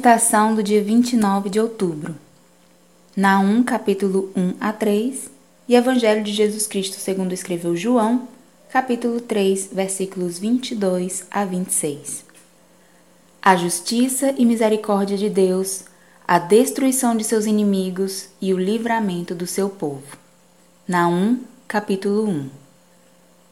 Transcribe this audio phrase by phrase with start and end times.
[0.00, 2.16] Meditação do dia 29 de outubro.
[3.14, 5.30] Naum, capítulo 1 a 3
[5.68, 8.26] e Evangelho de Jesus Cristo segundo escreveu João,
[8.72, 12.24] capítulo 3, versículos 22 a 26.
[13.42, 15.84] A justiça e misericórdia de Deus,
[16.26, 20.16] a destruição de seus inimigos e o livramento do seu povo.
[20.88, 22.48] Naum, capítulo 1.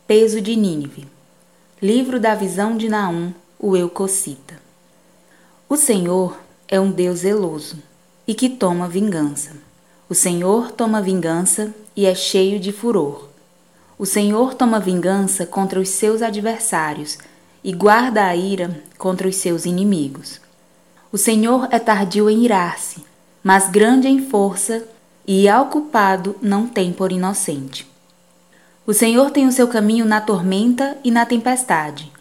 [0.07, 1.07] Peso de Nínive.
[1.83, 4.67] Livro da visão de Naum, o Eucocita.
[5.71, 7.77] O Senhor é um Deus zeloso
[8.27, 9.53] e que toma vingança.
[10.09, 13.29] O Senhor toma vingança e é cheio de furor.
[13.99, 17.19] O Senhor toma vingança contra os seus adversários
[17.65, 20.41] e guarda a ira contra os seus inimigos.
[21.11, 23.03] O Senhor é tardio em irar-se,
[23.43, 24.87] mas grande em força,
[25.27, 27.87] e ao culpado não tem por inocente.
[28.87, 32.13] O Senhor tem o seu caminho na tormenta e na tempestade,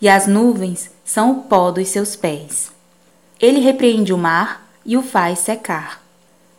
[0.00, 2.71] e as nuvens são o pó dos seus pés.
[3.42, 6.00] Ele repreende o mar e o faz secar,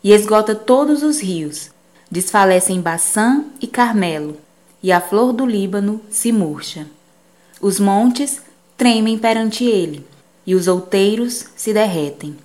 [0.02, 1.70] e esgota todos os rios,
[2.10, 4.36] desfalecem Baçã e Carmelo,
[4.82, 6.86] e a flor do Líbano se murcha.
[7.58, 8.42] Os montes
[8.76, 10.06] tremem perante ele,
[10.46, 12.36] e os outeiros se derretem.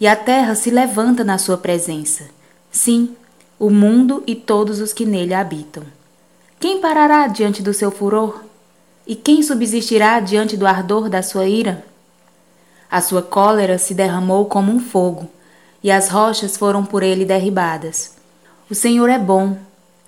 [0.00, 2.24] E a terra se levanta na sua presença.
[2.72, 3.14] Sim,
[3.60, 5.84] o mundo e todos os que nele habitam.
[6.58, 8.42] Quem parará diante do seu furor?
[9.06, 11.87] E quem subsistirá diante do ardor da sua ira?
[12.90, 15.28] A sua cólera se derramou como um fogo,
[15.84, 18.14] e as rochas foram por ele derribadas.
[18.70, 19.58] O Senhor é bom,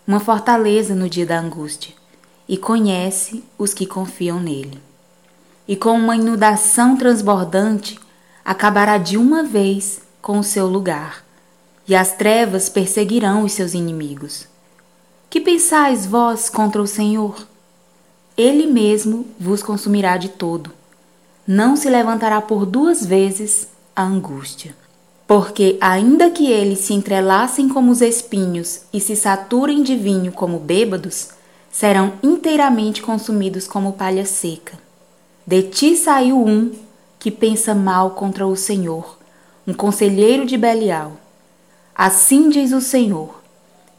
[0.06, 1.94] uma fortaleza no dia da angústia,
[2.48, 4.80] e conhece os que confiam nele.
[5.68, 8.00] E com uma inundação transbordante,
[8.42, 11.22] acabará de uma vez com o seu lugar,
[11.86, 14.48] e as trevas perseguirão os seus inimigos.
[15.28, 17.46] Que pensais vós contra o Senhor?
[18.38, 20.79] Ele mesmo vos consumirá de todo
[21.46, 24.74] não se levantará por duas vezes a angústia.
[25.26, 30.58] Porque, ainda que eles se entrelacem como os espinhos e se saturem de vinho como
[30.58, 31.30] bêbados,
[31.70, 34.78] serão inteiramente consumidos como palha seca.
[35.46, 36.72] De ti saiu um
[37.18, 39.18] que pensa mal contra o Senhor,
[39.66, 41.12] um conselheiro de Belial.
[41.94, 43.40] Assim diz o Senhor: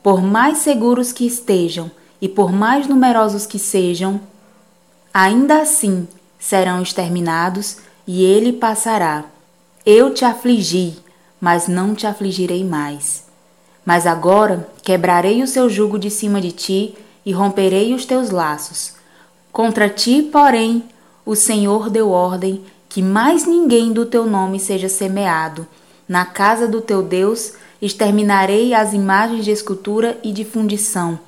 [0.03, 1.89] por mais seguros que estejam
[2.21, 4.19] e por mais numerosos que sejam,
[5.13, 6.07] ainda assim
[6.41, 9.23] serão exterminados e ele passará.
[9.85, 10.97] Eu te afligi,
[11.39, 13.23] mas não te afligirei mais.
[13.85, 18.93] Mas agora quebrarei o seu jugo de cima de ti e romperei os teus laços.
[19.51, 20.83] Contra ti, porém,
[21.25, 25.67] o Senhor deu ordem que mais ninguém do teu nome seja semeado.
[26.07, 31.19] Na casa do teu Deus exterminarei as imagens de escultura e de fundição.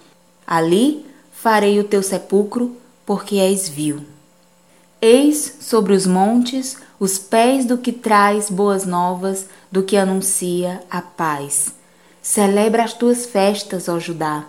[0.46, 2.76] Ali farei o teu sepulcro,
[3.06, 4.13] porque és vil.
[5.06, 11.02] Eis sobre os montes os pés do que traz boas novas, do que anuncia a
[11.02, 11.74] paz.
[12.22, 14.46] Celebra as tuas festas, ó Judá.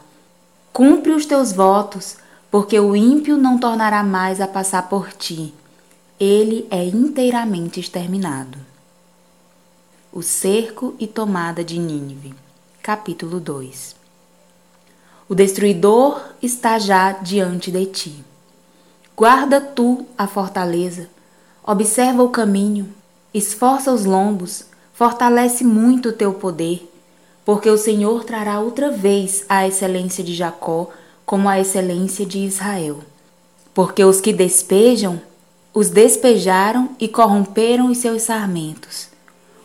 [0.73, 2.19] Cumpre os teus votos,
[2.53, 5.53] porque o ímpio não tornará mais a passar por ti.
[6.21, 8.57] Ele é inteiramente exterminado.
[10.13, 12.33] O cerco e tomada de Nínive.
[12.81, 13.97] Capítulo 2
[15.29, 18.34] O destruidor está já diante de ti.
[19.17, 21.09] Guarda tu a fortaleza,
[21.65, 22.89] observa o caminho,
[23.33, 26.91] esforça os lombos, fortalece muito o teu poder,
[27.45, 30.91] porque o Senhor trará outra vez a excelência de Jacó
[31.25, 33.05] como a excelência de Israel.
[33.73, 35.21] Porque os que despejam,
[35.73, 39.09] os despejaram e corromperam os seus sarmentos.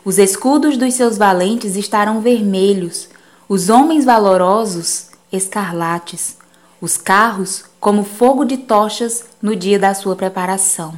[0.05, 3.09] Os escudos dos seus valentes estarão vermelhos,
[3.47, 6.37] os homens valorosos escarlates,
[6.79, 10.93] os carros como fogo de tochas no dia da sua preparação,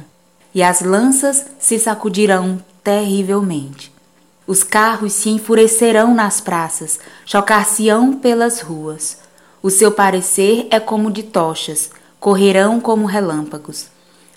[0.54, 3.92] e as lanças se sacudirão terrivelmente.
[4.46, 9.18] Os carros se enfurecerão nas praças, chocar-se-ão pelas ruas.
[9.62, 13.86] O seu parecer é como de tochas, correrão como relâmpagos.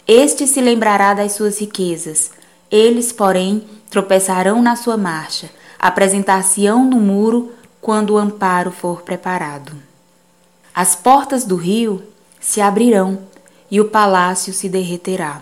[0.07, 2.31] Este se lembrará das suas riquezas,
[2.69, 5.49] eles, porém, tropeçarão na sua marcha,
[5.79, 9.73] apresentar-se-ão no muro quando o amparo for preparado.
[10.73, 12.03] As portas do rio
[12.45, 13.23] se abrirão
[13.71, 15.41] e o palácio se derreterá.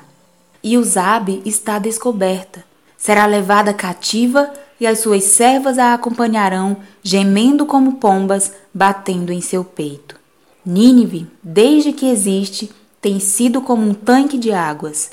[0.63, 2.63] E Usabe está descoberta,
[2.97, 9.65] será levada cativa e as suas servas a acompanharão, gemendo como pombas, batendo em seu
[9.65, 10.17] peito.
[10.65, 12.71] Nínive, desde que existe,
[13.01, 15.11] tem sido como um tanque de águas.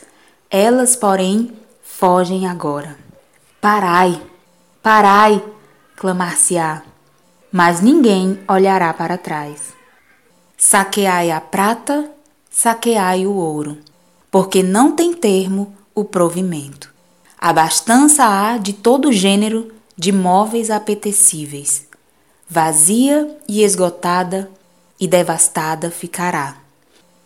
[0.49, 1.53] Elas, porém,
[1.83, 2.97] fogem agora.
[3.61, 4.23] Parai,
[4.81, 5.43] parai,
[5.97, 6.83] clamar-se-á,
[7.51, 9.80] mas ninguém olhará para trás.
[10.63, 12.11] Saqueai a prata,
[12.51, 13.79] saqueai o ouro,
[14.31, 16.93] porque não tem termo o provimento.
[17.39, 21.87] Abastança há de todo gênero de móveis apetecíveis.
[22.47, 24.51] Vazia e esgotada
[25.01, 26.59] e devastada ficará.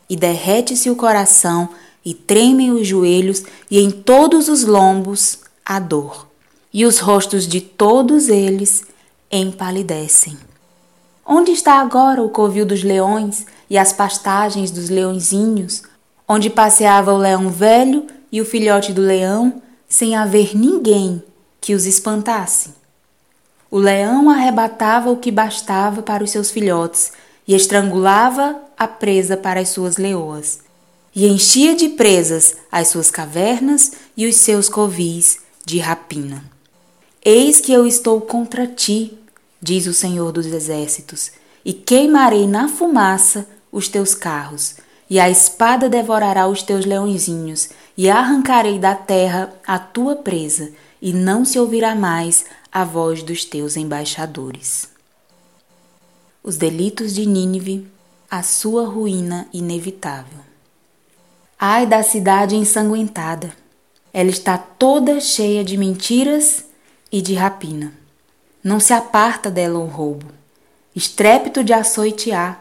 [0.08, 1.70] E derrete-se o coração,
[2.04, 6.28] e tremem os joelhos, e em todos os lombos a dor.
[6.72, 8.84] E os rostos de todos eles
[9.28, 10.38] empalidecem.
[11.26, 15.82] Onde está agora o covil dos leões e as pastagens dos leõezinhos,
[16.28, 21.22] onde passeava o leão velho e o filhote do leão, sem haver ninguém
[21.60, 22.70] que os espantasse?
[23.70, 27.12] O leão arrebatava o que bastava para os seus filhotes
[27.48, 30.60] e estrangulava a presa para as suas leoas,
[31.14, 36.44] e enchia de presas as suas cavernas e os seus covis de rapina.
[37.24, 39.18] Eis que eu estou contra ti,
[39.64, 41.32] diz o Senhor dos Exércitos,
[41.64, 44.76] e queimarei na fumaça os teus carros,
[45.08, 50.70] e a espada devorará os teus leõezinhos, e arrancarei da terra a tua presa,
[51.00, 54.90] e não se ouvirá mais a voz dos teus embaixadores.
[56.42, 57.86] Os delitos de Nínive,
[58.30, 60.40] a sua ruína inevitável.
[61.58, 63.50] Ai da cidade ensanguentada!
[64.12, 66.66] Ela está toda cheia de mentiras
[67.10, 68.03] e de rapina.
[68.64, 70.24] Não se aparta dela o roubo.
[70.96, 72.56] Estrépito de açoite há,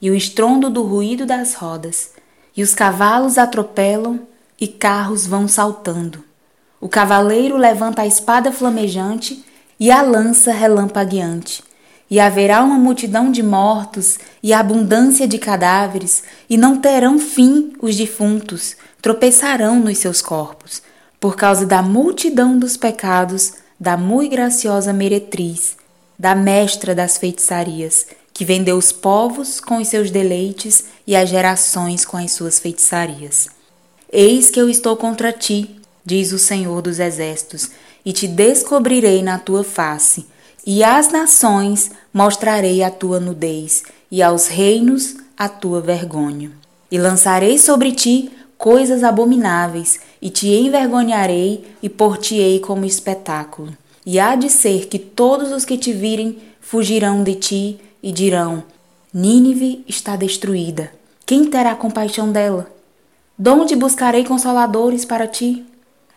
[0.00, 2.12] e o estrondo do ruído das rodas,
[2.56, 4.20] e os cavalos atropelam
[4.58, 6.24] e carros vão saltando.
[6.80, 9.44] O cavaleiro levanta a espada flamejante
[9.78, 11.62] e a lança relampagueante.
[12.10, 17.94] E haverá uma multidão de mortos e abundância de cadáveres, e não terão fim os
[17.94, 20.82] defuntos, tropeçarão nos seus corpos,
[21.20, 25.76] por causa da multidão dos pecados da muito graciosa meretriz,
[26.16, 32.04] da mestra das feitiçarias, que vendeu os povos com os seus deleites e as gerações
[32.04, 33.48] com as suas feitiçarias.
[34.12, 35.68] Eis que eu estou contra ti,
[36.04, 37.70] diz o Senhor dos Exércitos,
[38.04, 40.26] e te descobrirei na tua face,
[40.64, 43.82] e às nações mostrarei a tua nudez,
[44.12, 46.52] e aos reinos a tua vergonha.
[46.88, 48.30] E lançarei sobre ti
[48.62, 53.76] coisas abomináveis, e te envergonharei e por-te-ei como espetáculo.
[54.06, 58.62] E há de ser que todos os que te virem fugirão de ti e dirão:
[59.12, 60.92] Nínive está destruída.
[61.26, 62.70] Quem terá compaixão dela?
[63.36, 65.64] Donde buscarei consoladores para ti?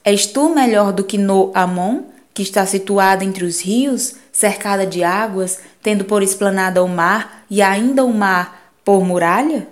[0.03, 5.03] És tu melhor do que No Amon, que está situada entre os rios, cercada de
[5.03, 9.67] águas, tendo por esplanada o mar e ainda o mar por muralha?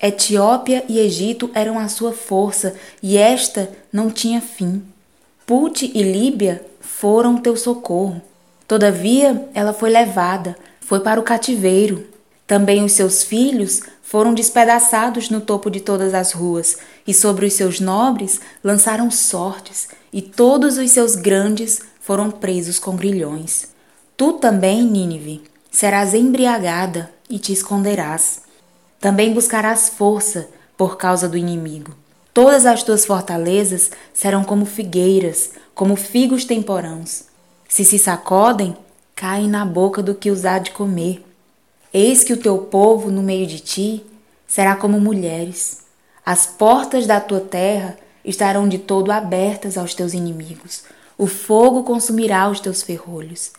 [0.00, 4.82] Etiópia e Egito eram a sua força, e esta não tinha fim.
[5.44, 8.22] Pute e Líbia foram teu socorro.
[8.66, 12.06] Todavia, ela foi levada, foi para o cativeiro.
[12.46, 17.54] Também os seus filhos foram despedaçados no topo de todas as ruas, e sobre os
[17.54, 23.68] seus nobres lançaram sortes, e todos os seus grandes foram presos com grilhões.
[24.16, 28.47] Tu também, Nínive, serás embriagada e te esconderás.
[29.00, 31.94] Também buscarás força por causa do inimigo.
[32.34, 37.24] Todas as tuas fortalezas serão como figueiras, como figos temporãos.
[37.68, 38.76] Se se sacodem,
[39.14, 41.24] caem na boca do que os há de comer.
[41.92, 44.04] Eis que o teu povo no meio de ti
[44.46, 45.78] será como mulheres.
[46.24, 50.84] As portas da tua terra estarão de todo abertas aos teus inimigos.
[51.16, 53.52] O fogo consumirá os teus ferrolhos.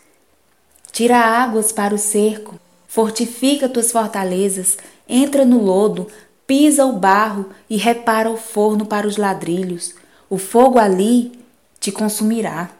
[0.91, 4.77] Tira águas para o cerco, fortifica tuas fortalezas,
[5.07, 6.07] entra no lodo,
[6.45, 9.93] pisa o barro e repara o forno para os ladrilhos.
[10.27, 11.39] O fogo ali
[11.79, 12.71] te consumirá,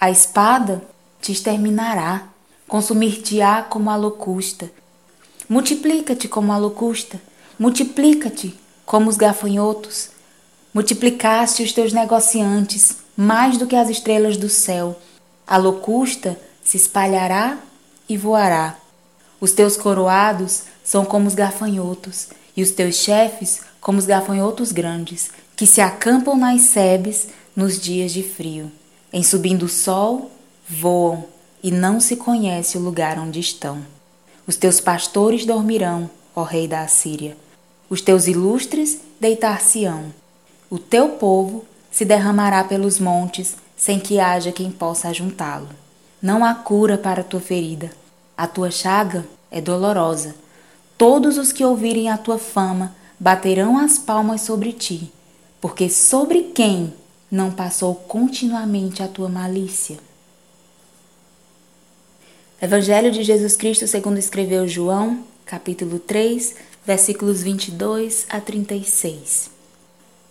[0.00, 0.82] a espada
[1.20, 2.28] te exterminará,
[2.68, 4.70] consumir-te-á como a locusta.
[5.48, 7.20] Multiplica-te como a locusta,
[7.58, 8.54] multiplica-te
[8.84, 10.10] como os gafanhotos.
[10.72, 15.00] Multiplicaste os teus negociantes mais do que as estrelas do céu.
[15.46, 17.58] A locusta se espalhará
[18.08, 18.76] e voará.
[19.40, 25.30] Os teus coroados são como os gafanhotos, e os teus chefes como os gafanhotos grandes,
[25.54, 28.70] que se acampam nas sebes nos dias de frio.
[29.12, 30.30] Em subindo o sol,
[30.68, 31.24] voam
[31.62, 33.78] e não se conhece o lugar onde estão.
[34.46, 37.36] Os teus pastores dormirão, ó rei da Assíria.
[37.88, 40.12] Os teus ilustres deitar-se-ão.
[40.68, 45.68] O teu povo se derramará pelos montes, sem que haja quem possa ajuntá-lo.
[46.20, 47.90] Não há cura para a tua ferida.
[48.36, 50.34] A tua chaga é dolorosa.
[50.98, 55.10] Todos os que ouvirem a tua fama baterão as palmas sobre ti,
[55.60, 56.92] porque sobre quem
[57.30, 59.98] não passou continuamente a tua malícia?
[62.60, 66.54] Evangelho de Jesus Cristo segundo escreveu João, capítulo 3,
[66.86, 69.50] versículos 22 a 36.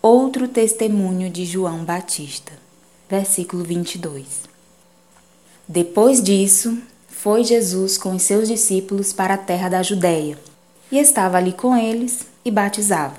[0.02, 2.54] Outro testemunho de João Batista.
[3.08, 4.26] versículo 22.
[5.68, 6.78] Depois disso,
[7.18, 10.38] foi Jesus com os seus discípulos para a terra da Judéia,
[10.92, 13.18] e estava ali com eles e batizava.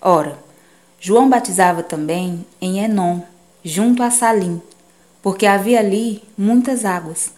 [0.00, 0.38] Ora,
[0.98, 3.20] João batizava também em Enom,
[3.62, 4.62] junto a Salim,
[5.20, 7.30] porque havia ali muitas águas,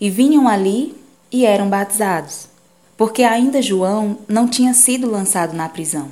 [0.00, 0.96] e vinham ali
[1.30, 2.48] e eram batizados,
[2.96, 6.08] porque ainda João não tinha sido lançado na prisão.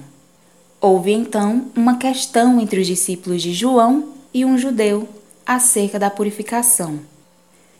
[0.80, 5.08] Houve então uma questão entre os discípulos de João e um judeu
[5.44, 7.00] acerca da purificação.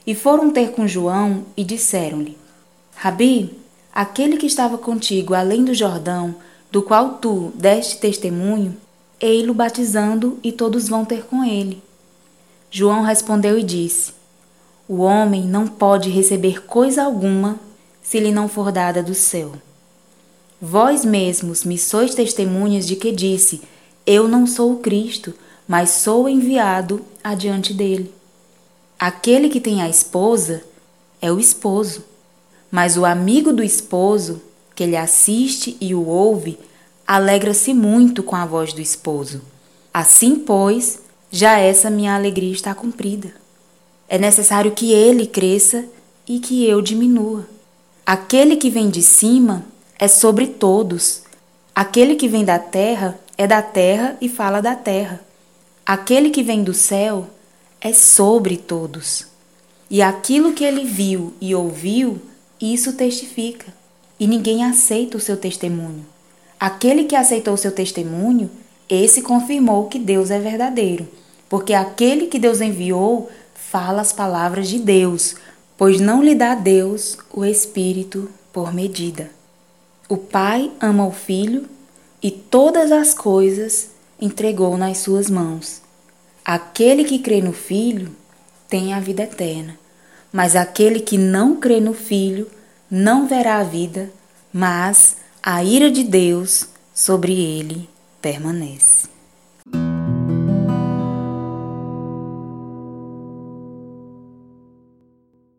[0.07, 2.37] E foram ter com João e disseram-lhe:
[2.95, 3.59] Rabi,
[3.93, 6.35] aquele que estava contigo além do Jordão,
[6.71, 8.77] do qual tu deste testemunho,
[9.21, 11.83] ei-lo batizando e todos vão ter com ele.
[12.71, 14.13] João respondeu e disse:
[14.89, 17.59] O homem não pode receber coisa alguma
[18.03, 19.53] se lhe não for dada do céu.
[20.61, 23.63] Vós mesmos me sois testemunhas de que disse:
[24.05, 25.33] Eu não sou o Cristo,
[25.67, 28.13] mas sou enviado adiante dele.
[28.99, 30.63] Aquele que tem a esposa
[31.21, 32.05] é o esposo,
[32.71, 34.41] mas o amigo do esposo,
[34.75, 36.59] que lhe assiste e o ouve,
[37.07, 39.43] alegra-se muito com a voz do esposo.
[39.93, 43.33] Assim, pois, já essa minha alegria está cumprida.
[44.09, 45.85] É necessário que ele cresça
[46.27, 47.47] e que eu diminua.
[48.05, 49.65] Aquele que vem de cima
[49.99, 51.23] é sobre todos.
[51.75, 55.21] Aquele que vem da terra é da terra e fala da terra.
[55.85, 57.29] Aquele que vem do céu
[57.85, 59.27] é sobre todos.
[59.91, 62.19] E aquilo que ele viu e ouviu,
[62.59, 63.67] isso testifica.
[64.19, 66.07] E ninguém aceita o seu testemunho.
[66.59, 68.51] Aquele que aceitou o seu testemunho,
[68.89, 71.07] esse confirmou que Deus é verdadeiro,
[71.47, 75.37] porque aquele que Deus enviou fala as palavras de Deus,
[75.77, 79.31] pois não lhe dá Deus o Espírito por medida.
[80.09, 81.67] O Pai ama o Filho
[82.23, 85.84] e todas as coisas entregou nas suas mãos.
[86.45, 88.15] Aquele que crê no Filho
[88.69, 89.79] tem a vida eterna,
[90.31, 92.51] mas aquele que não crê no Filho
[92.91, 94.13] não verá a vida,
[94.53, 97.89] mas a ira de Deus sobre ele
[98.21, 99.09] permanece.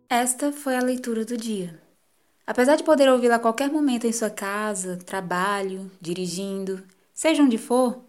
[0.08, 1.80] Esta foi a leitura do dia.
[2.46, 8.06] Apesar de poder ouvi-la a qualquer momento em sua casa, trabalho, dirigindo, seja onde for,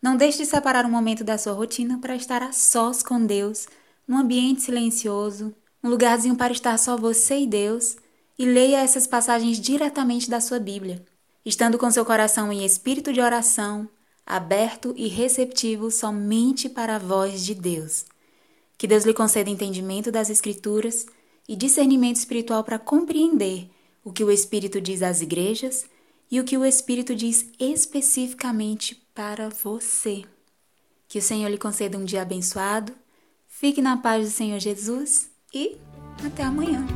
[0.00, 3.66] não deixe de separar um momento da sua rotina para estar a sós com Deus,
[4.06, 7.96] num ambiente silencioso, um lugarzinho para estar só você e Deus,
[8.38, 11.04] e leia essas passagens diretamente da sua Bíblia
[11.46, 13.88] estando com seu coração em espírito de oração,
[14.26, 18.04] aberto e receptivo somente para a voz de Deus.
[18.76, 21.06] Que Deus lhe conceda entendimento das Escrituras
[21.48, 23.70] e discernimento espiritual para compreender
[24.02, 25.86] o que o Espírito diz às igrejas
[26.28, 30.22] e o que o Espírito diz especificamente para você.
[31.08, 32.92] Que o Senhor lhe conceda um dia abençoado,
[33.48, 35.78] fique na paz do Senhor Jesus e
[36.24, 36.86] até amanhã.